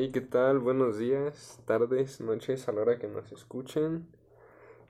[0.00, 0.60] Hey, ¿qué tal?
[0.60, 4.06] Buenos días, tardes, noches, a la hora que nos escuchen.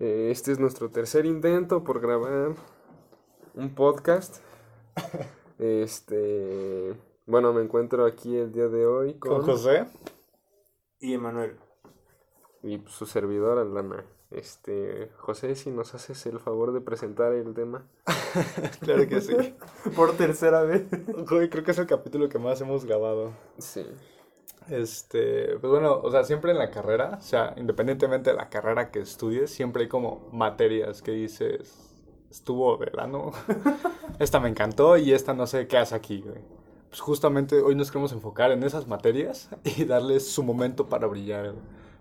[0.00, 2.54] Eh, este es nuestro tercer intento por grabar
[3.54, 4.42] un podcast.
[5.58, 6.94] Este,
[7.24, 9.86] bueno, me encuentro aquí el día de hoy con, José
[11.00, 11.56] y Emanuel.
[12.62, 14.04] Y su servidor, Alana.
[14.30, 17.88] Este, José, si nos haces el favor de presentar el tema.
[18.80, 19.56] claro que sí.
[19.96, 20.86] Por tercera vez.
[21.26, 23.32] creo que es el capítulo que más hemos grabado.
[23.56, 23.86] Sí.
[24.70, 28.90] Este, pues bueno, o sea, siempre en la carrera, o sea, independientemente de la carrera
[28.90, 31.94] que estudies, siempre hay como materias que dices,
[32.30, 33.32] estuvo verano,
[34.18, 36.42] esta me encantó y esta no sé qué hace aquí, güey.
[36.88, 41.54] Pues justamente hoy nos queremos enfocar en esas materias y darles su momento para brillar,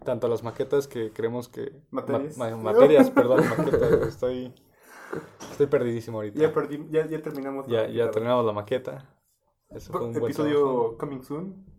[0.04, 1.74] Tanto las maquetas que creemos que...
[1.92, 2.38] Materias.
[2.38, 4.54] materias, perdón, maquetas, estoy...
[5.52, 6.40] Estoy perdidísimo ahorita.
[6.40, 6.54] Ya,
[6.90, 9.10] ya, ya terminamos Ya, ya terminamos la maqueta.
[9.70, 11.77] Eso fue un episodio coming soon.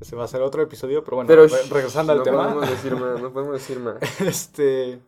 [0.00, 1.30] Ese va a ser otro episodio, pero bueno,
[1.70, 2.44] regresando al tema.
[2.44, 4.20] No podemos decir más, no podemos decir más.
[4.20, 5.00] este.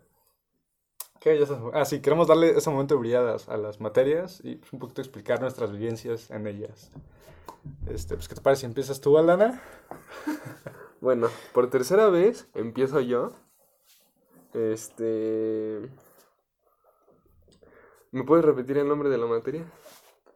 [1.18, 1.38] ¿Qué?
[1.38, 4.80] Ya ah, sí, queremos darle ese momento de brilladas a las materias y pues, un
[4.80, 6.90] poquito explicar nuestras vivencias en ellas.
[7.86, 9.62] Este, pues, ¿qué te parece empiezas tú, Alana?
[11.00, 13.32] bueno, por tercera vez empiezo yo.
[14.52, 15.88] Este.
[18.10, 19.64] ¿Me puedes repetir el nombre de la materia?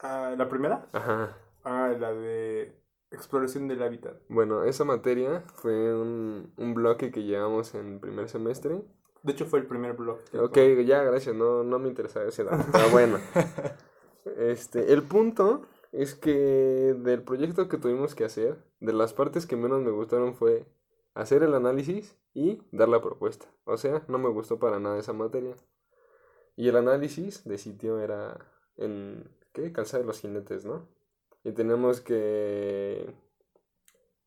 [0.01, 0.87] Ah, ¿La primera?
[0.93, 1.37] Ajá.
[1.63, 4.17] Ah, la de Exploración del hábitat.
[4.29, 8.83] Bueno, esa materia fue un, un bloque que llevamos en primer semestre.
[9.23, 10.39] De hecho, fue el primer bloque.
[10.39, 11.35] Ok, ya, gracias.
[11.35, 12.65] No, no me interesaba ese dato.
[12.73, 13.19] Pero bueno.
[14.37, 19.57] este, el punto es que del proyecto que tuvimos que hacer, de las partes que
[19.57, 20.67] menos me gustaron fue
[21.15, 23.47] hacer el análisis y dar la propuesta.
[23.65, 25.55] O sea, no me gustó para nada esa materia.
[26.57, 29.73] Y el análisis de sitio era en, ¿qué?
[29.73, 30.86] Calzada de los jinetes, ¿no?
[31.46, 33.14] Y tenemos que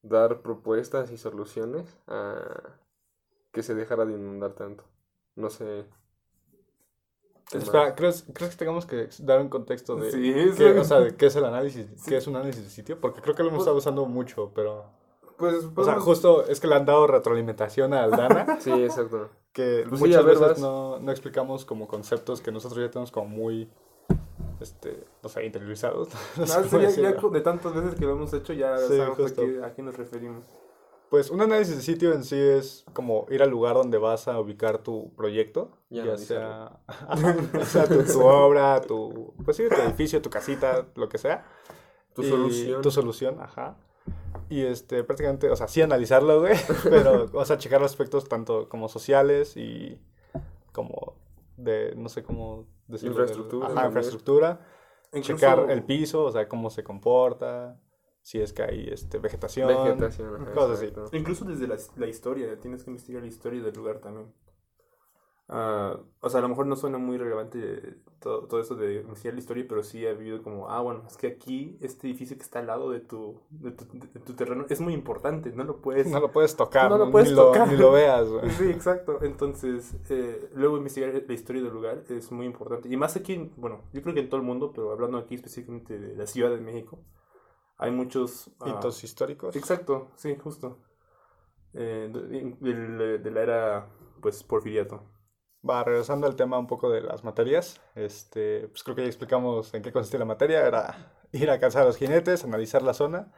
[0.01, 2.77] dar propuestas y soluciones a
[3.51, 4.85] que se dejara de inundar tanto.
[5.35, 5.83] No sé.
[7.51, 10.11] Espera, ¿crees, ¿crees, que tengamos que dar un contexto de,
[10.55, 11.87] qué, o sea, qué es el análisis?
[12.07, 13.01] ¿Qué es un análisis de sitio?
[13.01, 14.85] Porque creo que lo hemos pues estado usando mucho, pero...
[15.37, 18.59] Pues, o sea, justo es que le han dado retroalimentación a Aldana.
[18.61, 19.29] sí, exacto.
[19.51, 23.69] Que pues muchas veces no, no explicamos como conceptos que nosotros ya tenemos como muy
[24.61, 26.09] este, no sé, interiorizados.
[26.37, 29.31] No, ya, de tantas veces que lo hemos hecho, ya sabemos
[29.63, 30.45] a qué, nos referimos.
[31.09, 34.39] Pues un análisis de sitio en sí es como ir al lugar donde vas a
[34.39, 36.79] ubicar tu proyecto, ya, sea,
[37.65, 41.47] sea tu, obra, tu, pues sí, tu edificio, tu casita, lo que sea.
[42.13, 42.81] Tu solución.
[42.83, 43.75] Tu solución, ajá.
[44.49, 48.69] Y este, prácticamente, o sea, sí analizarlo, güey, pero, o sea, checar los aspectos tanto
[48.69, 49.99] como sociales y
[50.71, 51.15] como
[51.57, 53.67] de, no sé cómo Infraestructura.
[53.67, 54.65] ajá, infraestructura.
[55.21, 57.79] checar el piso, o sea, cómo se comporta,
[58.21, 59.67] si es que hay este, vegetación.
[59.67, 61.17] Vegetación, cosas así.
[61.17, 64.33] Incluso desde la, la historia, tienes que investigar la historia del lugar también.
[65.49, 69.33] Uh, o sea, a lo mejor no suena muy relevante todo, todo eso de iniciar
[69.33, 72.43] la historia, pero sí ha habido como, ah, bueno, es que aquí este edificio que
[72.43, 75.81] está al lado de tu, de tu, de tu terreno es muy importante, no lo
[75.81, 76.05] puedes...
[76.19, 77.65] No lo puedes tocar, no lo puedes ni, tocar.
[77.67, 78.27] Lo, ni lo veas.
[78.59, 79.23] Sí, exacto.
[79.23, 82.87] Entonces, eh, luego investigar la historia del lugar es muy importante.
[82.87, 85.97] Y más aquí, bueno, yo creo que en todo el mundo, pero hablando aquí específicamente
[85.97, 86.99] de la Ciudad de México,
[87.77, 88.51] hay muchos...
[88.59, 89.55] Ah, Hitos históricos.
[89.55, 90.77] Exacto, sí, justo.
[91.73, 93.87] Eh, de, de la era,
[94.21, 95.01] pues, porfiriato.
[95.67, 99.73] Va, regresando al tema un poco de las materias, este, pues creo que ya explicamos
[99.73, 103.33] en qué consistía la materia, era ir a cazar a los jinetes, analizar la zona,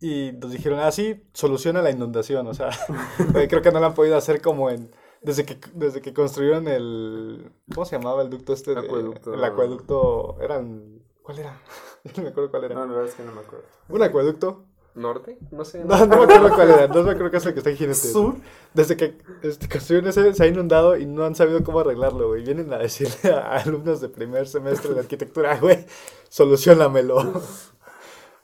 [0.00, 2.70] y nos dijeron, ah, sí, soluciona la inundación, o sea,
[3.48, 7.52] creo que no la han podido hacer como en, desde que, desde que construyeron el,
[7.74, 8.72] ¿cómo se llamaba el ducto este?
[8.78, 9.34] Acueducto.
[9.34, 11.60] El acueducto, eran, ¿cuál era?
[12.16, 12.74] no me acuerdo cuál era.
[12.76, 13.66] No, la verdad es que no me acuerdo.
[13.90, 15.38] Un acueducto ¿Norte?
[15.50, 15.84] No sé.
[15.84, 16.88] No, no me acuerdo cuál era.
[16.88, 17.94] No me acuerdo que es el que está en Jinete.
[17.94, 18.36] ¿Sur?
[18.74, 22.42] Desde que este, construyeron ese, se ha inundado y no han sabido cómo arreglarlo, güey.
[22.42, 25.86] Vienen a decirle a alumnos de primer semestre de arquitectura, güey,
[26.28, 27.40] solucionamelo.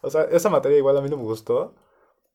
[0.02, 1.74] O sea, esa materia igual a mí no me gustó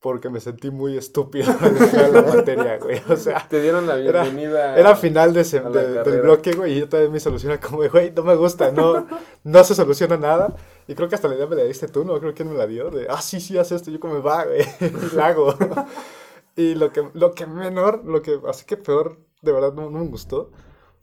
[0.02, 3.02] porque me sentí muy estúpido en la materia, güey.
[3.08, 4.72] O sea, te dieron la bienvenida.
[4.74, 8.12] Era, era final de, del bloque, güey, y yo todavía mi solución era como, güey,
[8.12, 9.08] no me gusta, no,
[9.44, 10.56] no se soluciona nada.
[10.88, 12.20] Y creo que hasta la idea me la diste tú, ¿no?
[12.20, 13.92] Creo que me la dio, de, ah, sí, sí, haz esto.
[13.92, 14.66] Yo como, va, güey,
[15.14, 15.54] la hago.
[16.56, 20.00] y lo que, lo que menor, lo que, así que peor, de verdad, no, no
[20.00, 20.50] me gustó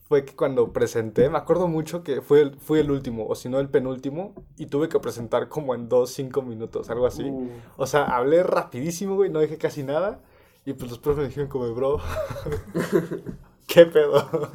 [0.09, 3.51] fue que cuando presenté, me acuerdo mucho que fue el, fui el último, o si
[3.51, 7.25] no el penúltimo, y tuve que presentar como en dos, cinco minutos, algo así.
[7.25, 7.51] Uh.
[7.77, 10.21] O sea, hablé rapidísimo, güey, no dije casi nada,
[10.65, 11.99] y pues los profes me dijeron como, bro,
[13.67, 14.27] ¿qué pedo?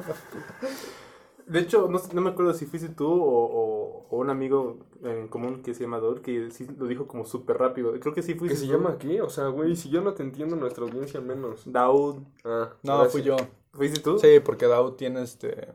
[1.46, 5.74] De hecho, no, no, me acuerdo si fuiste tú o, un amigo en común que
[5.74, 7.92] se llama Dor, que sí lo dijo como súper rápido.
[8.00, 8.54] Creo que sí fuiste.
[8.54, 9.20] ¿Que se llama aquí?
[9.20, 11.70] O sea, güey, si yo no te entiendo, nuestra audiencia menos.
[11.70, 12.22] Daud.
[12.44, 13.36] Ah, no, fui yo.
[13.74, 14.18] ¿Fuiste tú?
[14.18, 15.72] Sí, porque Daud tiene este.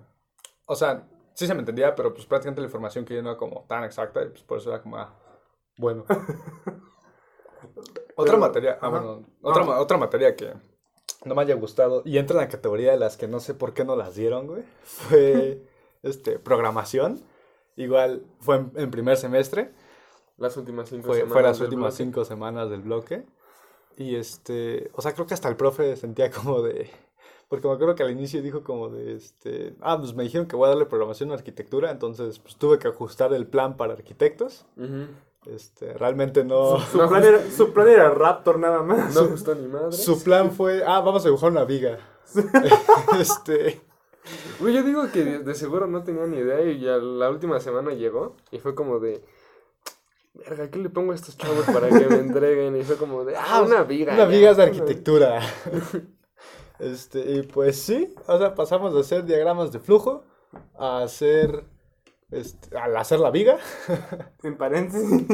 [0.65, 3.37] O sea, sí se me entendía, pero pues prácticamente la información que yo no era
[3.37, 5.13] como tan exacta, y pues por eso era como, ah,
[5.77, 6.05] bueno.
[8.15, 10.53] otra materia, ah, bueno, otra, otra materia que
[11.25, 13.73] no me haya gustado y entra en la categoría de las que no sé por
[13.73, 15.63] qué no las dieron, güey, fue
[16.03, 17.21] este, programación.
[17.75, 19.71] Igual fue en, primer semestre.
[20.37, 21.33] Las últimas cinco fue, semanas.
[21.33, 23.25] Fue las últimas cinco semanas del bloque.
[23.95, 26.89] Y este, o sea, creo que hasta el profe sentía como de,
[27.49, 30.55] porque me acuerdo que al inicio dijo como de, este, ah, pues me dijeron que
[30.55, 34.67] voy a darle programación a arquitectura, entonces pues tuve que ajustar el plan para arquitectos.
[35.47, 36.79] Este, realmente no...
[36.79, 39.15] Su, plan era, su, plan era, Raptor nada más.
[39.15, 39.93] No ajustó ni madre.
[39.93, 41.97] Su plan fue, ah, vamos a dibujar una viga.
[43.19, 43.81] este...
[44.59, 47.93] Güey, yo digo que de, seguro no tenía ni idea y ya la última semana
[47.93, 49.23] llegó y fue como de...
[50.35, 52.75] Verga, ¿qué le pongo a estos chavos para que me entreguen?
[52.75, 54.13] Y fue como de, ah, una viga.
[54.13, 55.41] Una viga de arquitectura.
[56.79, 60.23] Este, y pues sí, o sea, pasamos de hacer diagramas de flujo
[60.77, 61.65] a hacer,
[62.31, 63.57] este, al hacer la viga.
[64.43, 65.27] En paréntesis.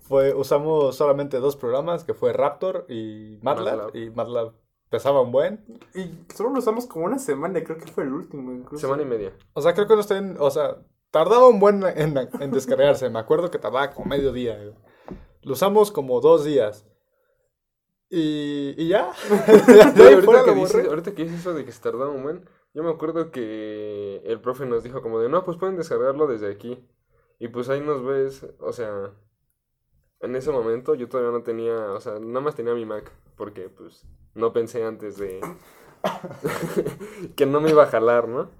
[0.00, 4.54] Fue, usamos solamente dos programas, que fue Raptor y MATLAB, y MATLAB
[4.88, 5.64] pesaba un buen.
[5.94, 8.86] Y solo lo usamos como una semana, creo que fue el último incluso.
[8.86, 9.32] Semana y media.
[9.52, 10.78] O sea, creo que no estén, o sea,
[11.10, 14.58] tardaba un buen en, en descargarse, me acuerdo que tardaba como medio día.
[15.42, 16.86] Lo usamos como dos días.
[18.10, 19.12] Y, y ya.
[19.30, 22.90] ahorita, que dices, ahorita, que dices, eso de que se tardaba un buen, yo me
[22.90, 26.84] acuerdo que el profe nos dijo como de, no, pues pueden descargarlo desde aquí.
[27.38, 29.12] Y pues ahí nos ves, o sea,
[30.20, 33.68] en ese momento yo todavía no tenía, o sea, nada más tenía mi Mac, porque
[33.68, 35.40] pues no pensé antes de
[37.36, 38.50] que no me iba a jalar, ¿no?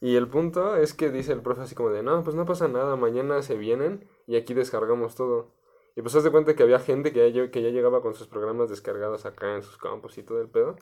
[0.00, 2.68] Y el punto es que dice el profe así como de, no, pues no pasa
[2.68, 5.55] nada, mañana se vienen y aquí descargamos todo.
[5.96, 8.28] Y pues haz de cuenta que había gente que ya, que ya llegaba con sus
[8.28, 10.76] programas descargados acá en sus campos y todo el pedo.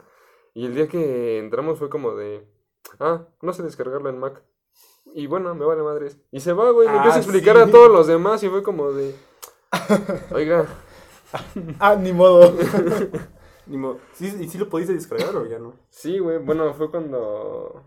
[0.55, 2.44] Y el día que entramos fue como de,
[2.99, 4.43] ah, no sé descargarlo en Mac.
[5.14, 6.19] Y bueno, me vale madres.
[6.32, 8.64] Y se va, güey, me empieza a ah, explicar a todos los demás y fue
[8.64, 9.14] como de,
[10.32, 10.66] oiga.
[11.78, 12.52] ah, ni modo.
[13.66, 14.00] ni modo.
[14.19, 15.75] ¿Y si lo pudiste descargar o ya no?
[15.90, 17.84] Sí, güey, bueno, fue cuando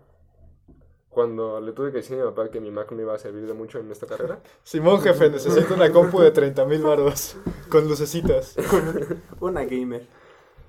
[1.18, 3.44] cuando le tuve que decir a mi papá que mi Mac no iba a servir
[3.44, 4.38] de mucho en esta carrera.
[4.62, 7.34] Simón, jefe, necesito una compu de 30 mil baros
[7.68, 8.54] con lucecitas.
[9.40, 10.06] una gamer.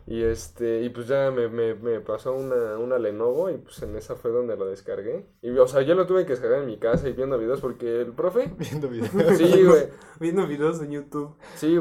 [0.08, 3.96] Y este, y pues ya me, me, me, pasó una, una Lenovo y pues en
[3.96, 5.28] esa fue donde lo descargué.
[5.44, 8.02] Y o sea, yo lo tuve que descargar en mi casa y viendo videos porque
[8.02, 8.52] el profe.
[8.58, 9.38] Viendo videos.
[9.38, 9.84] Sí, güey.
[10.20, 11.36] viendo videos en YouTube.
[11.58, 11.80] Sí,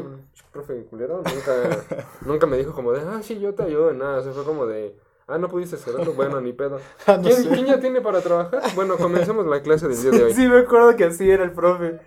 [0.51, 1.23] profe culero.
[1.23, 4.19] Nunca, nunca me dijo como de, ah, sí, yo te ayudo en nada.
[4.19, 4.95] O sea, fue como de,
[5.29, 6.13] Ah, no pudiste hacerlo.
[6.13, 6.79] Bueno, ni pedo.
[7.07, 8.61] Ah, ¿Quién, ya tiene para trabajar?
[8.75, 10.33] Bueno, comencemos la clase del día de hoy.
[10.35, 11.99] Sí, me acuerdo que así era el profe.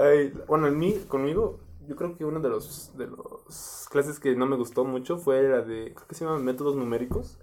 [0.00, 4.34] Ay, bueno, en mí, conmigo, yo creo que una de los, de los clases que
[4.34, 7.38] no me gustó mucho fue la de, creo que se llama métodos numéricos.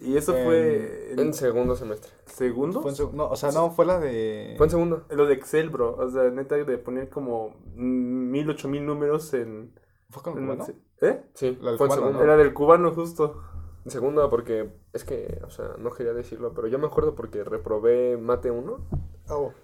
[0.00, 1.14] Y eso fue...
[1.16, 2.10] En, segundo semestre.
[2.26, 2.82] ¿Segundo?
[3.12, 4.54] no, o sea, no, fue la de...
[4.56, 5.04] Fue en segundo.
[5.10, 5.94] Lo de Excel, bro.
[5.94, 9.72] O sea, neta, de poner como mil, ocho mil números en...
[10.10, 10.66] ¿Fue con el cubano?
[11.00, 11.22] ¿Eh?
[11.34, 12.22] Sí, fue en segundo.
[12.22, 13.40] Era del cubano, justo.
[13.86, 18.16] Segunda, porque es que, o sea, no quería decirlo, pero yo me acuerdo porque reprobé
[18.16, 18.78] mate 1.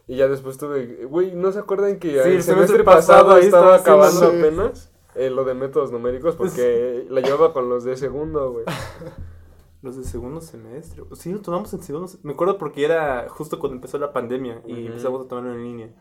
[0.06, 4.26] Y ya después tuve, güey, ¿no se acuerdan que el, semestre, pasado, ahí estaba, acabando
[4.26, 6.34] apenas eh, lo de métodos numéricos?
[6.34, 8.64] Porque la llevaba con los de segundo, güey.
[9.80, 11.04] Los de segundo semestre.
[11.12, 14.88] Sí, lo tomamos en segundo Me acuerdo porque era justo cuando empezó la pandemia y
[14.88, 15.94] empezamos a tomarlo en línea.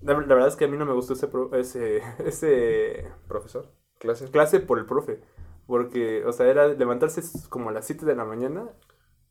[0.00, 3.70] La, verdad es que a mí no me gustó ese, ese, ese profesor.
[3.98, 4.30] Clase.
[4.30, 5.20] Clase por el profe.
[5.70, 8.64] Porque, o sea, era levantarse como a las 7 de la mañana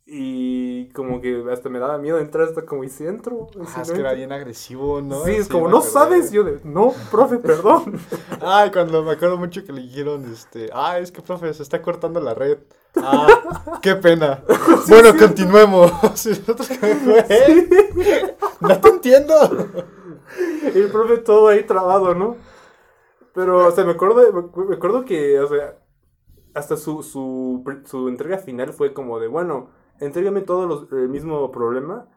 [0.05, 3.48] y como que hasta me daba miedo entrar hasta como y centro.
[3.75, 5.25] Ah, es que era bien agresivo, ¿no?
[5.25, 6.31] Sí, es como, no sabes.
[6.31, 8.00] Yo de, no, profe, perdón.
[8.41, 11.81] Ay, cuando me acuerdo mucho que le dijeron, este, ah, es que, profe, se está
[11.81, 12.60] cortando la red.
[12.96, 13.27] Ah,
[13.81, 14.41] qué pena.
[14.88, 15.91] bueno, continuemos.
[18.62, 19.67] no te entiendo.
[20.74, 22.38] Y el profe todo ahí trabado, ¿no?
[23.34, 25.75] Pero, o sea, me acuerdo, me acuerdo que, o sea,
[26.53, 31.51] hasta su, su, su entrega final fue como de, bueno, entrégame todos los, el mismo
[31.51, 32.10] problema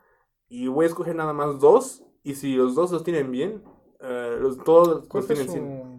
[0.48, 3.62] y voy a escoger nada más dos y si los dos los tienen bien,
[4.00, 5.92] los, todos los tienen su...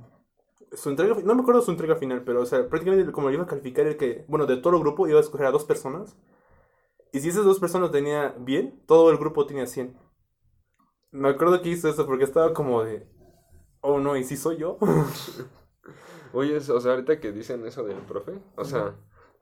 [0.75, 3.47] Su entrega, no me acuerdo su entrega final, pero o sea, prácticamente como iba a
[3.47, 6.17] calificar el que, bueno, de todo el grupo iba a escoger a dos personas.
[7.11, 9.95] Y si esas dos personas tenía bien, todo el grupo tenía 100.
[11.11, 13.07] Me acuerdo que hizo eso porque estaba como de,
[13.81, 14.79] oh no, ¿y si soy yo?
[16.33, 18.95] Oye, o sea, ahorita que dicen eso del profe, o sea,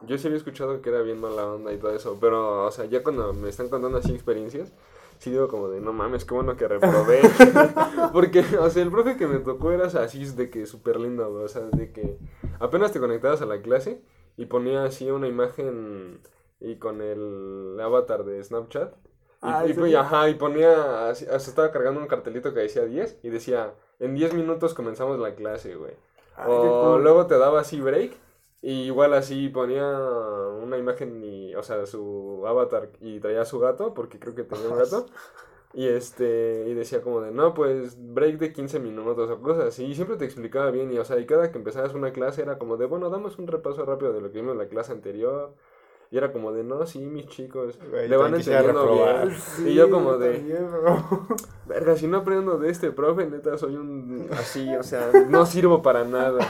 [0.05, 2.86] yo sí había escuchado que era bien mala onda y todo eso, pero, o sea,
[2.86, 4.74] ya cuando me están contando así experiencias,
[5.17, 7.21] sí digo como de, no mames, qué bueno que reprobé.
[8.13, 11.48] Porque, o sea, el profe que me tocó era así de que súper lindo, o
[11.48, 12.17] sea, de que
[12.60, 14.01] apenas te conectabas a la clase
[14.36, 16.19] y ponía así una imagen
[16.60, 18.93] y con el avatar de Snapchat.
[18.93, 18.98] Y,
[19.43, 22.60] Ah, y, ¿en pues, ajá, y ponía, así, o sea, estaba cargando un cartelito que
[22.60, 25.93] decía 10 y decía, en 10 minutos comenzamos la clase, güey.
[26.35, 27.01] Ay, O cool.
[27.01, 28.17] luego te daba así break
[28.61, 29.83] y igual así ponía
[30.61, 34.43] una imagen y, o sea, su avatar y traía a su gato, porque creo que
[34.43, 35.09] tenía un gato.
[35.73, 39.85] Y este, y decía como de, no, pues break de 15 minutos o cosas así.
[39.85, 42.57] Y siempre te explicaba bien y, o sea, y cada que empezabas una clase era
[42.59, 45.55] como de, bueno, damos un repaso rápido de lo que vimos en la clase anterior.
[46.13, 49.27] Y era como de, no, sí, mis chicos, Güey, le van tranquila, entendiendo reprobar.
[49.30, 49.39] bien.
[49.39, 51.27] Sí, y yo como de, también, bro.
[51.65, 55.82] verga, si no aprendo de este profe, neta, soy un así, o sea, no sirvo
[55.82, 56.46] para nada.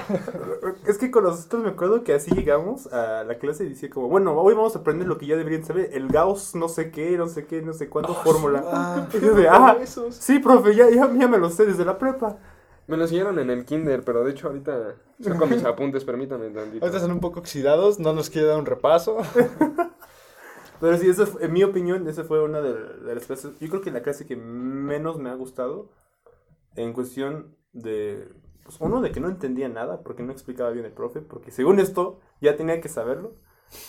[0.88, 4.08] Es que con nosotros me acuerdo que así llegamos a la clase y decía como,
[4.10, 7.16] bueno, hoy vamos a aprender lo que ya deberían saber, el Gauss no sé qué,
[7.16, 8.64] no sé qué, no sé cuánto fórmula.
[8.66, 9.78] ah, Y yo de, ah,
[10.10, 12.40] sí, profe, ya, ya, ya me lo sé desde la prepa.
[12.88, 16.84] Me lo enseñaron en el kinder, pero de hecho ahorita saco mis apuntes, permítame tantito.
[16.86, 19.18] Ahorita están un poco oxidados, no nos quiere dar un repaso.
[20.80, 23.82] Pero sí, fue- en mi opinión, esa fue una de, de las clases, yo creo
[23.82, 25.92] que la clase que menos me ha gustado
[26.76, 28.28] en cuestión de,
[28.64, 31.80] pues, uno, de que no entendía nada porque no explicaba bien el profe, porque según
[31.80, 33.36] esto ya tenía que saberlo,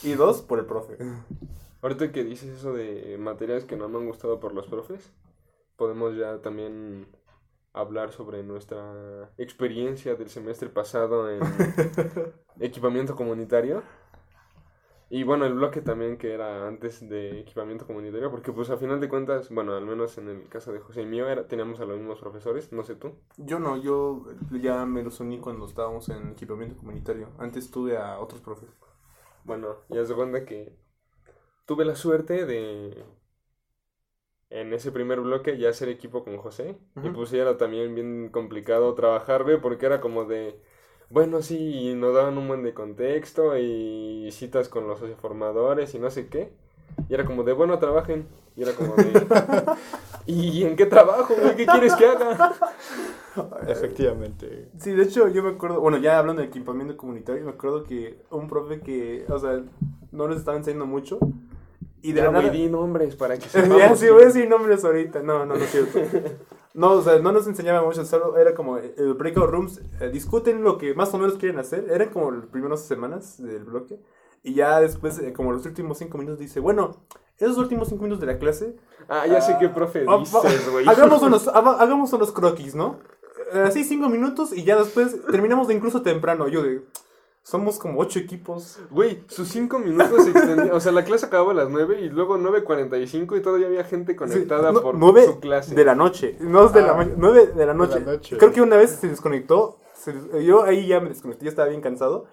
[0.03, 0.99] y dos, por el profe.
[1.83, 5.11] Ahorita que dices eso de materias que no me han gustado por los profes,
[5.77, 7.07] podemos ya también
[7.73, 11.41] hablar sobre nuestra experiencia del semestre pasado en
[12.61, 13.83] equipamiento comunitario.
[15.09, 18.99] Y bueno, el bloque también que era antes de equipamiento comunitario, porque pues a final
[18.99, 21.85] de cuentas, bueno, al menos en el caso de José y mío, era, teníamos a
[21.85, 23.19] los mismos profesores, no sé tú.
[23.37, 27.29] Yo no, yo ya me los uní cuando estábamos en equipamiento comunitario.
[27.39, 28.71] Antes tuve a otros profes.
[29.45, 30.75] Bueno, ya se cuenta que
[31.67, 33.05] tuve la suerte de
[34.53, 36.77] en ese primer bloque ya hacer equipo con José.
[36.97, 37.13] Y Ujú.
[37.13, 40.61] pues sí era también bien complicado trabajar, güey, porque era como de,
[41.09, 45.99] bueno, sí, y nos daban un buen de contexto y citas con los socioformadores y
[45.99, 46.53] no sé qué.
[47.09, 48.27] Y era como de, bueno, trabajen.
[48.55, 49.27] Y era como de,
[50.27, 51.57] ¿y en qué trabajo, güey?
[51.57, 52.55] ¿Qué quieres que haga?
[53.67, 54.69] Efectivamente.
[54.79, 58.19] Sí, de hecho, yo me acuerdo, bueno, ya hablando de equipamiento comunitario, me acuerdo que
[58.31, 59.63] un profe que, o sea,
[60.11, 61.19] no les estaba enseñando mucho.
[62.03, 62.51] Y de Ya, la nada...
[62.51, 63.99] di nombres para que ya, sepamos.
[63.99, 65.23] sí, voy a decir nombres ahorita.
[65.23, 65.99] No, no, no es cierto.
[66.75, 70.63] No, o sea, no nos enseñaba mucho, solo era como el breakout rooms, eh, discuten
[70.65, 71.87] lo que más o menos quieren hacer.
[71.91, 74.01] Eran como las primeras semanas del bloque.
[74.43, 76.97] Y ya después, eh, como los últimos cinco minutos, dice, bueno,
[77.37, 78.75] esos últimos cinco minutos de la clase,
[79.07, 80.89] Ah, ya sé qué profe Ah, dices, güey.
[80.89, 83.01] hagamos unos, haga- hagamos unos croquis, ¿no?
[83.53, 86.49] Eh, Así cinco minutos y ya después terminamos de incluso temprano.
[86.49, 86.81] Yo de,
[87.43, 88.79] somos como ocho equipos.
[88.91, 90.71] Güey, sus cinco minutos se extendían.
[90.73, 94.15] O sea, la clase acababa a las 9 y luego 9.45 y todavía había gente
[94.17, 95.75] conectada Sí, no, por nueve su clase.
[95.75, 98.01] De la noche, no es de la Ah, mañana, nueve de la noche.
[98.01, 98.37] noche.
[98.39, 99.79] Creo que una vez se desconectó.
[99.95, 102.27] se- yo ahí ya me desconecté, ya estaba bien cansado.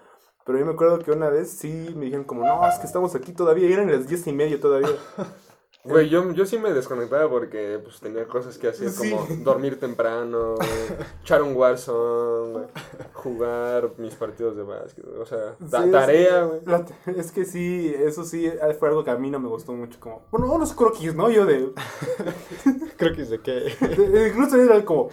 [0.44, 3.14] Pero yo me acuerdo que una vez sí me dijeron como, no, es que estamos
[3.14, 3.68] aquí todavía.
[3.68, 4.88] Y eran las diez y media todavía.
[5.82, 9.10] Güey, yo, yo sí me desconectaba porque pues tenía cosas que hacer Sí.
[9.10, 10.56] como dormir temprano,
[11.22, 12.66] echar un Warzone,
[13.14, 16.60] jugar mis partidos de básquet, o sea, ta- Sí, tarea, güey.
[17.16, 19.98] es que sí, eso sí fue algo que a mí no me gustó mucho.
[20.00, 21.30] Como, bueno, unos croquis, ¿no?
[21.30, 21.72] Yo de,
[23.18, 23.38] es de
[23.80, 25.08] de- incluso era como,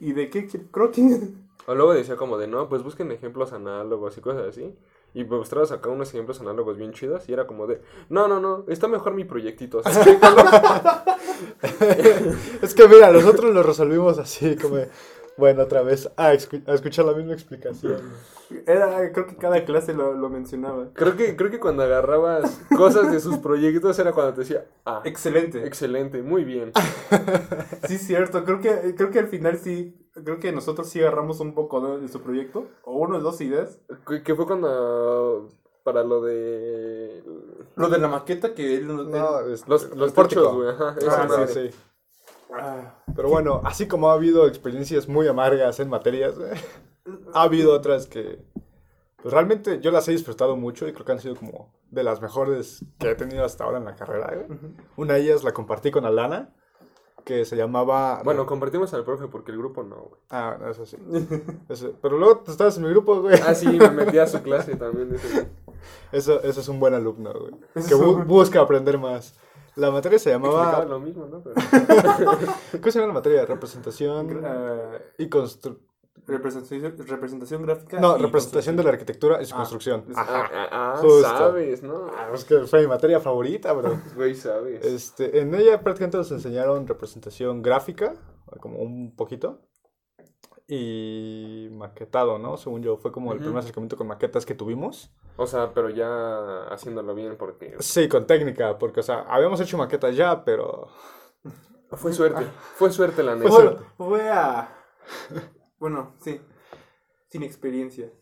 [0.00, 1.20] ¿y de qué croquis?
[1.68, 4.74] O luego decía como de, no, pues busquen ejemplos análogos y cosas así.
[5.12, 8.64] Y mostrabas acá unos ejemplos análogos bien chidos y era como de, no, no, no,
[8.68, 9.82] está mejor mi proyectito.
[12.62, 14.76] Es que mira, nosotros lo resolvimos así, como.
[14.76, 14.88] de,
[15.38, 17.96] Bueno, otra vez a, escu- a escuchar la misma explicación.
[18.66, 20.88] Era, creo que cada clase lo, lo mencionaba.
[20.94, 25.02] Creo que, creo que cuando agarrabas cosas de sus proyectos era cuando te decía, ah,
[25.04, 25.64] Excelente.
[25.66, 26.72] excelente, muy bien.
[27.86, 28.44] Sí, cierto.
[28.44, 32.08] Creo que, creo que al final sí, creo que nosotros sí agarramos un poco de
[32.08, 32.66] su proyecto.
[32.84, 33.78] O uno o dos ideas.
[34.06, 35.48] Que, que fue cuando,
[35.84, 37.22] para lo de...
[37.76, 38.86] Lo de la maqueta que él...
[38.88, 40.96] No, él- es- Los, los techos, güey, ajá.
[41.08, 41.78] Ah, sí, sí.
[42.52, 46.34] Ah, Pero bueno, así como ha habido experiencias muy amargas en materias,
[47.34, 48.42] ha habido otras que
[49.20, 52.20] pues realmente yo las he disfrutado mucho y creo que han sido como de las
[52.22, 54.32] mejores que he tenido hasta ahora en la carrera.
[54.46, 54.58] güey.
[54.96, 56.54] Una de ellas la compartí con Alana,
[57.24, 58.22] que se llamaba...
[58.24, 60.20] Bueno, compartimos al profe porque el grupo no, güey.
[60.30, 60.96] Ah, no, eso sí.
[61.68, 63.38] Eso- Pero luego tú estabas en mi grupo, güey.
[63.46, 65.12] Ah, sí, me metí a su clase también.
[65.14, 65.48] ese-
[66.12, 67.52] Eso, eso es un buen alumno, güey.
[67.88, 69.34] Que bu- busca aprender más.
[69.78, 70.84] La materia se llamaba...
[70.84, 71.40] lo mismo, ¿no?
[71.40, 71.54] Pero-
[72.72, 73.46] ¿Cómo se llama la materia?
[73.46, 75.78] Representación ah, y constru...
[76.26, 78.00] Representación, representación gráfica.
[78.00, 80.04] No, representación de la arquitectura y su ah, construcción.
[80.16, 80.50] Ajá.
[80.52, 82.10] Ah, ah sabes, ¿no?
[82.12, 84.00] Ah, es que fue mi materia favorita, bro.
[84.16, 84.84] Güey, sabes.
[84.84, 88.14] Este, en ella prácticamente nos enseñaron representación gráfica,
[88.60, 89.60] como un poquito.
[90.66, 92.56] Y maquetado, ¿no?
[92.56, 95.10] Según yo, fue como el primer acercamiento con maquetas que tuvimos.
[95.40, 97.76] O sea, pero ya haciéndolo bien, porque.
[97.78, 100.88] Sí, con técnica, porque, o sea, habíamos hecho maquetas ya, pero.
[101.92, 103.48] Fue suerte, fue suerte la neta.
[103.48, 104.68] Fue, fue a.
[105.78, 106.38] Bueno, sí.
[107.30, 108.12] Sin experiencia.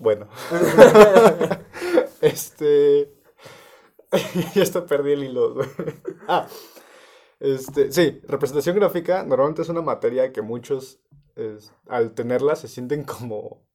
[0.00, 0.28] Bueno.
[2.20, 3.14] este.
[4.54, 5.56] ya está perdí el hilo,
[6.26, 6.46] Ah.
[7.40, 11.00] Este, sí, representación gráfica normalmente es una materia que muchos
[11.86, 13.67] al tenerla se sienten como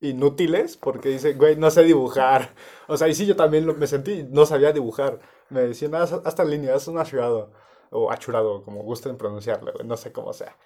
[0.00, 2.54] inútiles porque dicen, güey, no sé dibujar.
[2.88, 5.20] O sea, y sí, yo también me sentí, no sabía dibujar.
[5.50, 7.52] Me decían, haz, hasta línea, haz un achurado.
[7.90, 10.56] O achurado, como gusten pronunciarlo, no sé cómo sea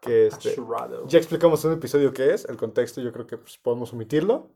[0.00, 0.56] que este,
[1.06, 4.50] ya explicamos en un episodio qué es, el contexto yo creo que pues, podemos omitirlo.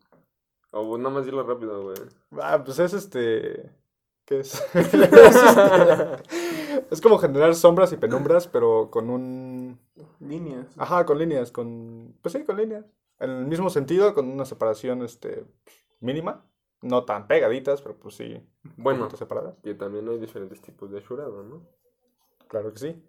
[0.70, 1.96] O nada más dilo rápido, güey.
[2.40, 3.70] Ah, pues es este...
[4.24, 4.54] ¿Qué es?
[6.90, 9.78] es, como generar sombras y penumbras, pero con un...
[10.20, 10.68] Líneas.
[10.78, 12.16] Ajá, con líneas, con...
[12.22, 12.86] Pues sí, con líneas.
[13.22, 15.44] En el mismo sentido, con una separación este,
[16.00, 16.44] mínima.
[16.82, 18.44] No tan pegaditas, pero pues sí.
[18.76, 19.54] Bueno, separadas.
[19.62, 21.62] Que también hay diferentes tipos de ashurado, ¿no?
[22.48, 23.02] Claro que sí.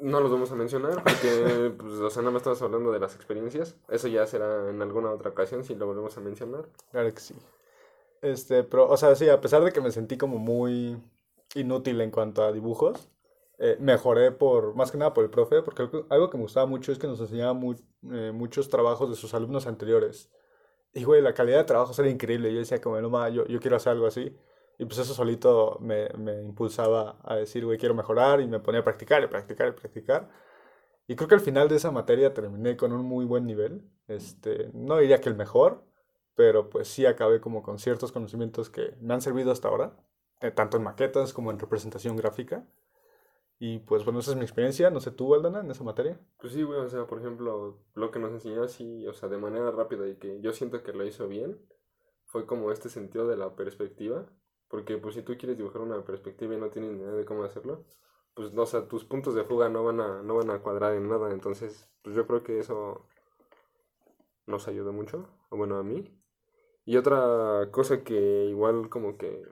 [0.00, 3.14] No los vamos a mencionar porque, pues, o sea, nada más estamos hablando de las
[3.14, 3.76] experiencias.
[3.88, 6.66] Eso ya será en alguna otra ocasión si lo volvemos a mencionar.
[6.90, 7.36] Claro que sí.
[8.22, 11.00] Este, pero, o sea, sí, a pesar de que me sentí como muy
[11.54, 13.08] inútil en cuanto a dibujos,
[13.62, 16.92] eh, mejoré por, más que nada por el profe, porque algo, que me gustaba mucho
[16.92, 17.52] es que nos enseñaba
[18.10, 20.32] eh, muchos trabajos de sus alumnos anteriores.
[20.94, 22.52] Y, güey, la calidad de trabajo era increíble.
[22.52, 24.34] Yo decía, como, no, yo, yo quiero hacer algo así.
[24.78, 28.80] Y pues eso solito me, me impulsaba a decir, güey, quiero mejorar y me ponía
[28.80, 30.30] a practicar y practicar y practicar.
[31.06, 33.82] Y creo que al final de esa materia terminé con un muy buen nivel.
[34.08, 35.84] Este, no diría que el mejor,
[36.34, 39.96] pero pues sí acabé como con ciertos conocimientos que me han servido hasta ahora,
[40.40, 42.64] eh, tanto en maquetas como en representación gráfica.
[43.62, 44.90] Y pues bueno, esa es mi experiencia.
[44.90, 46.18] No sé tú, Aldana, en esa materia.
[46.40, 49.36] Pues sí, güey, o sea, por ejemplo, lo que nos enseñó así, o sea, de
[49.36, 51.60] manera rápida y que yo siento que lo hizo bien,
[52.24, 54.26] fue como este sentido de la perspectiva.
[54.68, 57.44] Porque pues si tú quieres dibujar una perspectiva y no tienes ni idea de cómo
[57.44, 57.84] hacerlo,
[58.34, 60.94] pues no, o sea, tus puntos de fuga no van a, no van a cuadrar
[60.94, 61.30] en nada.
[61.30, 63.06] Entonces, pues yo creo que eso
[64.46, 66.18] nos ayudó mucho, o bueno, a mí.
[66.86, 69.42] Y otra cosa que igual como que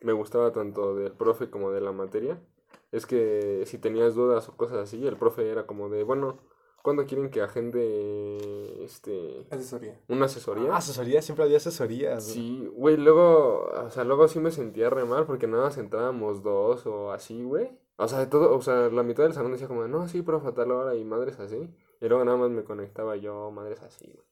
[0.00, 2.42] me gustaba tanto del profe como de la materia,
[2.90, 6.38] es que si tenías dudas o cosas así, el profe era como de, bueno,
[6.82, 10.00] ¿Cuándo quieren que agende este asesoría?
[10.08, 10.68] Una asesoría.
[10.72, 12.20] Ah, asesoría, siempre había asesoría.
[12.20, 16.42] Sí, güey, luego, o sea, luego sí me sentía re mal porque nada más entrábamos
[16.42, 17.78] dos o así, güey.
[17.98, 20.50] O sea, de todo, o sea, la mitad del salón decía como, no, sí, profe,
[20.50, 21.72] tal hora y madres así.
[22.00, 24.26] Y luego nada más me conectaba yo, madres así, güey.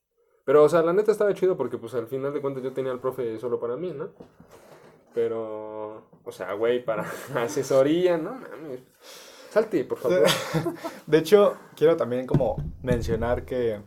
[0.44, 2.90] Pero, o sea, la neta estaba chido porque, pues, al final de cuentas yo tenía
[2.90, 4.10] al profe solo para mí, ¿no?
[5.14, 8.32] Pero, o sea, güey, para asesoría, ¿no?
[8.32, 8.80] Mames.
[9.50, 10.24] Salte, por favor.
[11.06, 13.80] De hecho, quiero también como mencionar que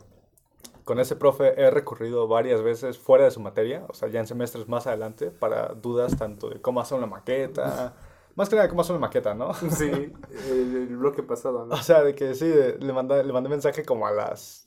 [0.83, 4.27] con ese profe he recurrido varias veces fuera de su materia, o sea, ya en
[4.27, 7.93] semestres más adelante, para dudas tanto de cómo hacer una maqueta,
[8.35, 9.53] más que nada de cómo hacer una maqueta, ¿no?
[9.53, 10.11] Sí,
[10.49, 11.75] el, bloque pasado, ¿no?
[11.75, 14.62] O sea, de que sí, le, mandé, le mandé mensaje como a las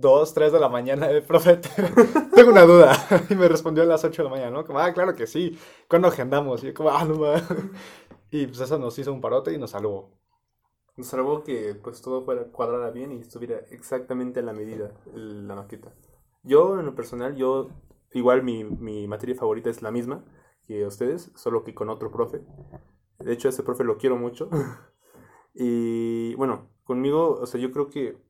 [0.00, 1.56] 2, 3 de la mañana, el profe,
[2.34, 2.92] tengo una duda.
[3.28, 4.64] Y me respondió a las 8 de la mañana, ¿no?
[4.64, 5.58] Como, ah, claro que sí,
[5.88, 6.62] ¿cuándo agendamos?
[6.64, 7.16] Y yo como, ah, no
[8.30, 10.10] Y pues eso nos hizo un parote y nos salvó.
[10.96, 15.54] Nos salvó que pues todo fuera cuadrada bien y estuviera exactamente a la medida la
[15.54, 15.92] maqueta.
[16.42, 17.68] Yo, en lo personal, yo,
[18.12, 20.24] igual mi, mi materia favorita es la misma
[20.66, 22.40] que ustedes, solo que con otro profe.
[23.18, 24.48] De hecho, ese profe lo quiero mucho.
[25.54, 28.29] y bueno, conmigo, o sea, yo creo que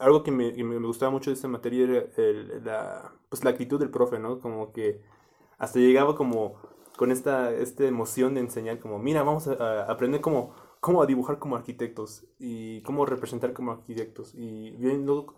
[0.00, 3.78] algo que me, me gustaba mucho de esta materia era el, la, pues, la actitud
[3.78, 4.40] del profe, ¿no?
[4.40, 5.00] Como que
[5.58, 6.56] hasta llegaba como
[6.96, 11.56] con esta, esta emoción de enseñar, como, mira, vamos a aprender como cómo dibujar como
[11.56, 14.34] arquitectos y cómo representar como arquitectos.
[14.34, 15.34] Y viendo,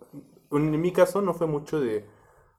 [0.53, 2.07] en mi caso no fue mucho de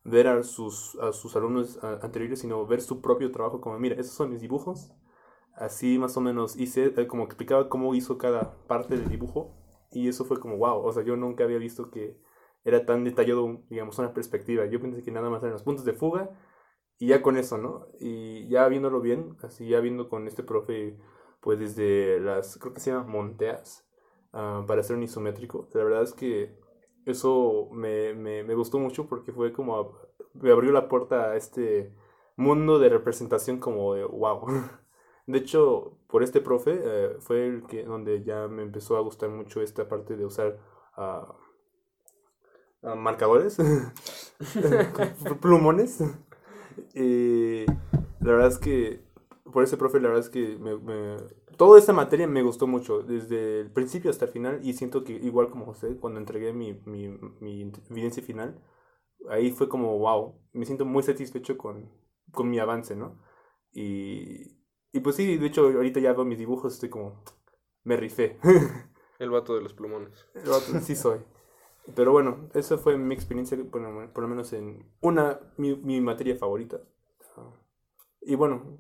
[0.04, 4.13] ver a sus, a sus alumnos anteriores, sino ver su propio trabajo como, mira, esos
[4.13, 4.92] son mis dibujos.
[5.56, 9.52] Así más o menos hice, eh, como explicaba cómo hizo cada parte del dibujo.
[9.93, 12.17] Y eso fue como, wow, o sea, yo nunca había visto que
[12.65, 14.65] era tan detallado, digamos, una perspectiva.
[14.65, 16.32] Yo pensé que nada más eran los puntos de fuga
[16.99, 17.88] y ya con eso, ¿no?
[17.99, 20.97] Y ya viéndolo bien, así ya viendo con este profe
[21.41, 23.86] pues desde las, creo que se llama Monteas,
[24.32, 25.67] ah, para hacer un isométrico.
[25.73, 26.58] La verdad es que
[27.06, 29.97] eso me, me, me, gustó mucho porque fue como,
[30.34, 31.93] me abrió la puerta a este
[32.38, 34.45] mundo de representación como de wow.
[35.26, 39.30] De hecho, por este profe eh, fue el que donde ya me empezó a gustar
[39.30, 40.60] mucho esta parte de usar
[40.98, 41.34] uh,
[42.96, 43.58] marcadores,
[45.42, 46.04] plumones.
[46.94, 47.66] Eh,
[48.20, 49.06] la verdad es que,
[49.52, 50.60] por ese profe, la verdad es que
[51.58, 55.14] toda esta materia me gustó mucho, desde el principio hasta el final, y siento que
[55.14, 58.62] igual como José, cuando entregué mi, mi, mi evidencia final,
[59.30, 61.90] ahí fue como, wow, me siento muy satisfecho con,
[62.32, 63.22] con mi avance, ¿no?
[63.72, 64.62] Y,
[64.93, 67.21] y pues sí, de hecho, ahorita ya veo mis dibujos, estoy como,
[67.84, 68.39] me rifé.
[69.19, 70.27] El vato de los plumones.
[70.34, 71.19] El vato, sí soy.
[71.95, 76.79] Pero bueno, esa fue mi experiencia, por, lo menos en una, mi, mi materia favorita.
[78.21, 78.79] Y bueno,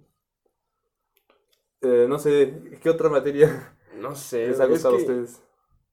[1.81, 5.41] eh, no sé, ¿qué otra materia no sé, les ha gustado a ustedes?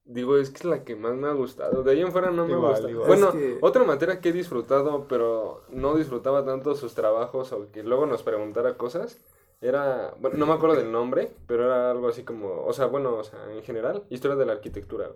[0.05, 1.83] Digo, es que es la que más me ha gustado.
[1.83, 2.89] De ahí en fuera no me gusta.
[3.07, 8.07] Bueno, otra materia que he disfrutado, pero no disfrutaba tanto sus trabajos o que luego
[8.07, 9.21] nos preguntara cosas,
[9.61, 13.15] era, bueno, no me acuerdo del nombre, pero era algo así como, o sea, bueno,
[13.15, 15.11] o sea, en general, historia de la arquitectura.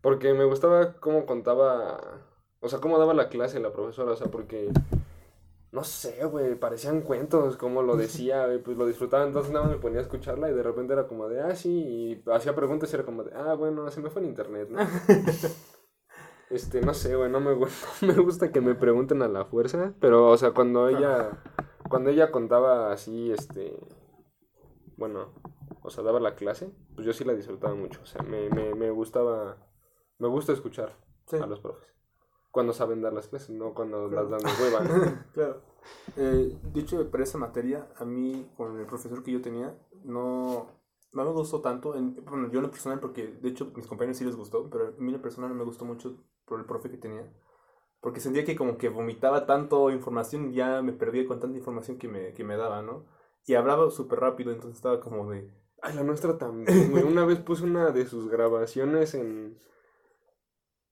[0.00, 2.20] Porque me gustaba cómo contaba,
[2.60, 4.70] o sea, cómo daba la clase la profesora, o sea, porque
[5.76, 9.80] no sé, güey, parecían cuentos, como lo decía, pues lo disfrutaba, entonces nada más me
[9.80, 12.94] ponía a escucharla y de repente era como de, ah, sí, y hacía preguntas y
[12.94, 14.78] era como de, ah, bueno, se me fue en internet, ¿no?
[16.50, 19.92] este, no sé, güey, no me, gusta, me gusta que me pregunten a la fuerza,
[20.00, 21.30] pero, o sea, cuando ella,
[21.88, 23.78] cuando ella contaba así, este,
[24.96, 25.32] bueno,
[25.82, 28.74] o sea, daba la clase, pues yo sí la disfrutaba mucho, o sea, me, me,
[28.74, 29.56] me gustaba,
[30.18, 30.96] me gusta escuchar
[31.32, 31.96] a los profes
[32.56, 35.26] cuando saben dar las clases, no cuando las dan de hueva.
[35.34, 35.60] claro.
[36.16, 40.66] Eh, dicho, para esa materia, a mí, con el profesor que yo tenía, no,
[41.12, 41.94] no me gustó tanto.
[41.94, 44.86] En, bueno, yo en lo personal, porque de hecho mis compañeros sí les gustó, pero
[44.86, 47.30] a mí en lo personal no me gustó mucho por el profe que tenía.
[48.06, 52.06] Porque sentía que como que vomitaba tanto información ya me perdía con tanta información que
[52.06, 53.04] me, que me daba, ¿no?
[53.46, 55.50] Y hablaba súper rápido, entonces estaba como de...
[55.82, 59.58] Ay, la nuestra también, Una vez puse una de sus grabaciones en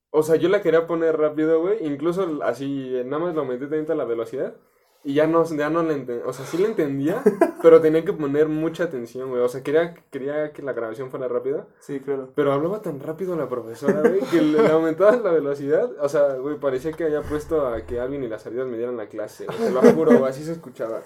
[0.09, 1.85] o sea, yo la quería poner rápido, güey.
[1.87, 4.57] Incluso así, nada más lo metí tantito a la velocidad.
[5.07, 6.25] Y ya no, ya no le entendía.
[6.25, 7.21] O sea, sí le entendía,
[7.61, 9.43] pero tenía que poner mucha atención, güey.
[9.43, 11.67] O sea, quería, quería que la grabación fuera rápida.
[11.79, 12.29] Sí, claro.
[12.33, 15.91] Pero hablaba tan rápido la profesora, güey, que le, aumentaba la velocidad.
[16.01, 18.97] O sea, güey, parecía que había puesto a que Alvin y las salidas me dieran
[18.97, 19.45] la clase.
[19.45, 21.01] Te lo juro, güey, así se escuchaba.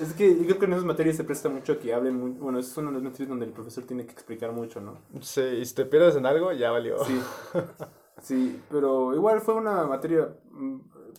[0.00, 2.30] Es que yo creo que en esas materias se presta mucho a que hablen muy...
[2.30, 4.96] Bueno, es una de las materias donde el profesor tiene que explicar mucho, ¿no?
[5.20, 7.04] Sí, y si te pierdes en algo, ya valió.
[7.04, 7.20] Sí.
[8.22, 10.76] Sí, pero igual fue una materia mm,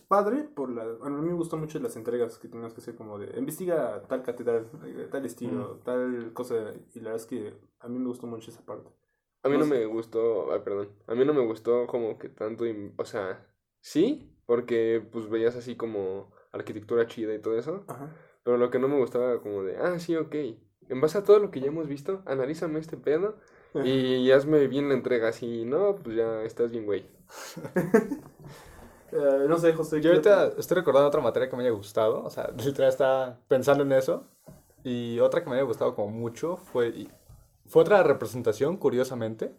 [0.08, 0.84] padre por la...
[0.84, 4.02] Bueno, a mí me gustó mucho las entregas que teníamos que hacer como de investiga
[4.08, 6.74] tal catedral, eh, tal estilo, tal cosa.
[6.94, 8.90] Y la verdad es que a mí me gustó mucho esa parte.
[9.44, 12.64] A mí no, me gustó, ay, perdón, a mí no me gustó como que tanto,
[12.96, 13.46] o sea,
[13.82, 18.08] sí, porque pues veías así como arquitectura chida y todo eso, Ajá.
[18.42, 20.34] pero lo que no me gustaba como de, ah, sí, ok,
[20.88, 23.36] en base a todo lo que ya hemos visto, analízame este pedo
[23.84, 27.06] y hazme bien la entrega, si no, pues ya estás bien, güey.
[29.14, 30.00] Eh, no sé, José.
[30.00, 33.84] Yo ahorita estoy recordando otra materia que me haya gustado, o sea, literal estaba pensando
[33.84, 34.24] en eso.
[34.82, 37.06] Y otra que me haya gustado como mucho fue,
[37.66, 39.54] fue otra representación, curiosamente,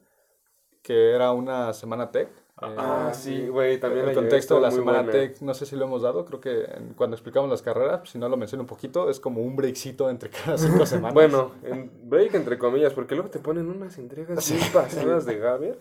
[0.84, 4.08] que era una semana tech Ah, sí, güey, también.
[4.08, 6.66] El contexto de la semana tech, no sé si lo hemos dado, creo que
[6.96, 10.30] cuando explicamos las carreras, si no lo menciono un poquito, es como un breakcito entre
[10.30, 11.14] cada cinco semanas.
[11.14, 14.58] bueno, en break entre comillas, porque luego te ponen unas entregas sí.
[14.72, 15.80] pasadas de Gaber.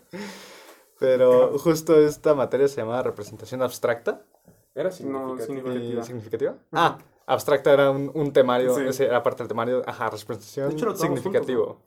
[0.98, 4.22] Pero justo esta materia se llamaba representación abstracta.
[4.74, 6.02] ¿Era significativa?
[6.02, 6.56] significativa.
[6.72, 11.80] Ah, abstracta era un, un temario, ese era parte del temario, ajá, representación significativo.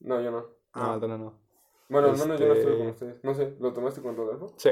[0.00, 0.20] ¿no?
[0.20, 0.46] yo no.
[0.74, 1.18] No, no, no.
[1.18, 1.48] no.
[1.88, 3.24] Bueno, no, no, yo no estuve con este, ustedes.
[3.24, 4.52] No sé, ¿lo tomaste con Rodolfo?
[4.56, 4.70] Sí.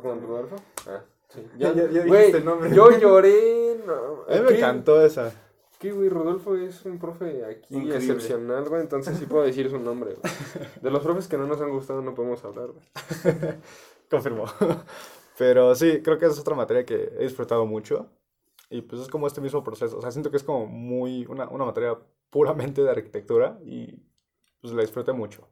[0.00, 0.56] ¿Con Rodolfo?
[0.86, 1.44] Ah, sí.
[1.58, 2.70] Ya, ya, ya dijiste el nombre.
[2.72, 3.82] Yo lloré.
[3.84, 4.24] No.
[4.28, 5.32] A mí me encantó esa.
[5.80, 6.10] ¿Qué, güey?
[6.10, 7.96] Rodolfo es un profe aquí Increíble.
[7.96, 8.82] excepcional, güey.
[8.82, 10.32] Entonces sí puedo decir su nombre, güey.
[10.82, 12.84] De los profes que no nos han gustado no podemos hablar, güey.
[14.10, 14.44] Confirmó.
[15.38, 18.10] Pero sí, creo que es otra materia que he disfrutado mucho.
[18.68, 19.96] Y pues es como este mismo proceso.
[19.96, 21.24] O sea, siento que es como muy.
[21.24, 24.02] Una, una materia puramente de arquitectura y
[24.60, 25.48] pues la disfruté mucho.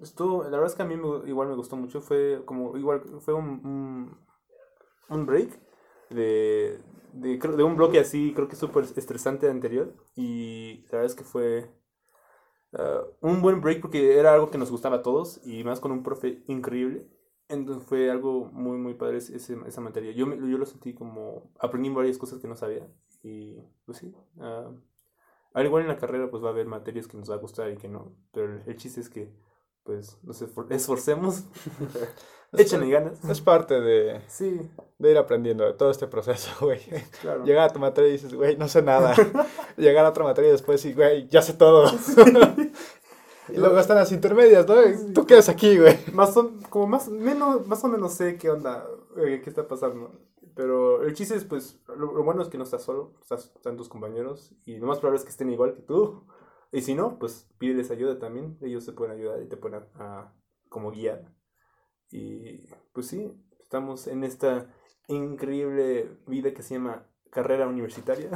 [0.00, 0.94] Estuvo, la verdad es que a mí
[1.26, 2.00] igual me gustó mucho.
[2.00, 4.16] Fue como, igual, fue un,
[5.08, 5.58] un, break
[6.10, 6.80] de,
[7.12, 9.94] de, de, un bloque así, creo que súper estresante anterior.
[10.14, 11.70] Y la verdad es que fue
[12.72, 15.92] uh, un buen break porque era algo que nos gustaba a todos y más con
[15.92, 17.08] un profe increíble.
[17.48, 20.12] Entonces fue algo muy, muy padre ese, esa materia.
[20.12, 22.88] Yo, yo lo sentí como, aprendí varias cosas que no sabía.
[23.22, 24.14] Y pues sí.
[24.36, 24.80] Uh,
[25.54, 27.70] al igual en la carrera pues va a haber materias que nos va a gustar
[27.70, 28.16] y que no.
[28.32, 29.32] Pero el chiste es que
[29.84, 31.44] pues nos esforcemos,
[32.56, 33.24] échenle ganas.
[33.24, 34.60] Es parte de, sí.
[34.98, 36.80] de ir aprendiendo de todo este proceso, güey.
[37.20, 37.44] Claro.
[37.44, 39.14] Llegar a tu materia y dices, güey, no sé nada.
[39.76, 41.90] Llegar a otra materia y después sí, güey, ya sé todo.
[43.48, 44.74] y luego están las intermedias, ¿no?
[45.12, 45.98] Tú quedas aquí, güey.
[46.12, 48.86] Más o, como más, menos, más o menos sé qué onda.
[49.16, 50.12] eh, ¿qué está pasando?
[50.54, 53.88] Pero el chiste es, pues, lo, bueno es que no estás solo, estás, están tus
[53.88, 56.24] compañeros y lo más probable es que estén igual que tú.
[56.70, 60.32] Y si no, pues pídeles ayuda también, ellos se pueden ayudar y te pueden a,
[60.68, 61.24] como guiar.
[62.14, 62.60] Y
[62.92, 63.28] pues sí,
[63.60, 64.68] estamos en esta
[65.08, 68.30] increíble vida que se llama carrera universitaria.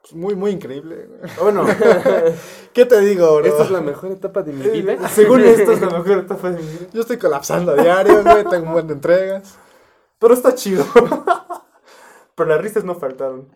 [0.00, 1.10] Pues muy, muy increíble.
[1.42, 1.66] Bueno,
[2.72, 3.44] ¿qué te digo, bro?
[3.44, 5.06] Esta es la mejor etapa de mi vida.
[5.10, 6.86] Según esto es la mejor etapa de mi vida.
[6.90, 9.58] Yo estoy colapsando a diario, güey, tengo un buen de entregas.
[10.18, 10.86] Pero está chido.
[12.34, 13.46] Pero las risas no faltaron.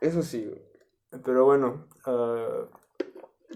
[0.00, 1.22] Eso sí, güey.
[1.22, 2.66] Pero bueno, uh,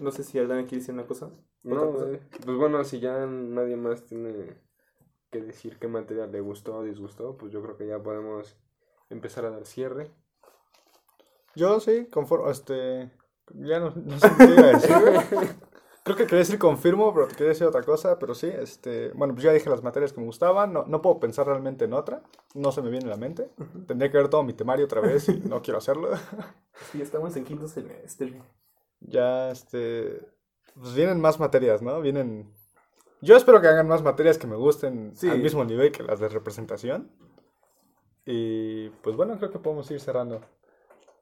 [0.01, 1.29] no sé si Aldana quiere decir una cosa.
[1.63, 2.05] No, cosa?
[2.45, 4.68] pues bueno, si ya nadie más tiene
[5.29, 8.57] que decir qué materia le gustó o disgustó, pues yo creo que ya podemos
[9.09, 10.11] empezar a dar cierre.
[11.55, 13.11] Yo sí, conforme, este,
[13.53, 14.95] ya no, no sé qué iba a decir,
[16.03, 19.43] Creo que quería decir confirmo, pero quería decir otra cosa, pero sí, este, bueno, pues
[19.43, 22.23] ya dije las materias que me gustaban, no, no puedo pensar realmente en otra,
[22.55, 23.51] no se me viene a la mente,
[23.85, 26.09] tendría que ver todo mi temario otra vez y no quiero hacerlo.
[26.91, 28.41] Sí, estamos en quinto semestre.
[29.01, 30.25] Ya, este,
[30.73, 31.99] pues vienen más materias, ¿no?
[31.99, 32.53] Vienen,
[33.21, 36.29] yo espero que hagan más materias que me gusten al mismo nivel que las de
[36.29, 37.11] representación.
[38.25, 40.41] Y pues bueno, creo que podemos ir cerrando.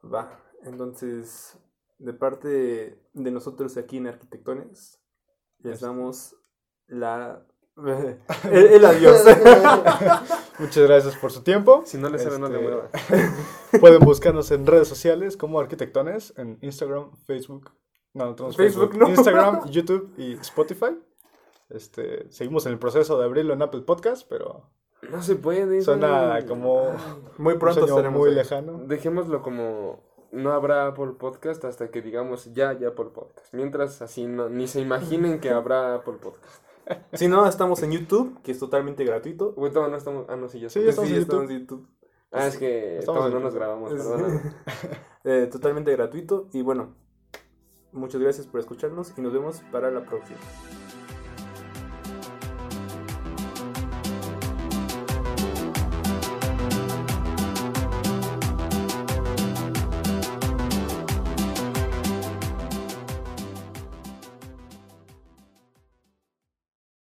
[0.04, 1.58] Va, entonces,
[1.98, 5.00] de parte de nosotros aquí en Arquitectones,
[5.58, 6.36] les damos
[6.86, 7.44] la...
[8.52, 9.24] el, adiós.
[10.58, 11.82] Muchas gracias por su tiempo.
[11.86, 16.58] Si no les sale, no le este, Pueden buscarnos en redes sociales como Arquitectones, en
[16.60, 17.70] Instagram, Facebook.
[18.14, 19.08] No, no tenemos Facebook, Facebook.
[19.08, 19.08] No.
[19.08, 20.98] Instagram, YouTube y Spotify.
[21.70, 24.70] Este, seguimos en el proceso de abrirlo en Apple Podcast, pero
[25.10, 25.82] no se puede.
[25.82, 26.92] Suena como
[27.36, 28.78] muy pronto estaremos muy lejano.
[28.86, 30.02] Dejémoslo como
[30.32, 33.52] no habrá Apple Podcast hasta que digamos ya, ya Apple Podcast.
[33.52, 36.62] Mientras así no, ni se imaginen que habrá Apple Podcast.
[37.12, 39.54] Si no, estamos en YouTube, que es totalmente gratuito.
[39.56, 40.26] no estamos.
[40.28, 41.86] Ah, no, sí, ya sí, estamos, en YouTube.
[42.32, 43.92] Ah, es que estamos no nos grabamos,
[45.24, 46.48] eh, totalmente gratuito.
[46.52, 46.94] Y bueno,
[47.92, 50.38] muchas gracias por escucharnos y nos vemos para la próxima.